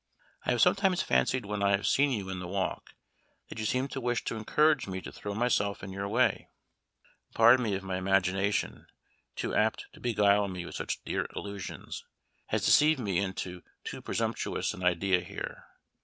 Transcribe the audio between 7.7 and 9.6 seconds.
if my imagination, too